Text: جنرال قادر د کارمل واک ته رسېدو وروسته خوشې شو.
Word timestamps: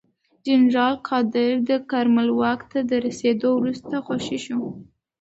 جنرال 0.45 0.95
قادر 1.07 1.51
د 1.69 1.71
کارمل 1.91 2.29
واک 2.39 2.59
ته 2.71 2.79
رسېدو 3.05 3.49
وروسته 3.55 3.95
خوشې 4.05 4.37
شو. 4.45 4.59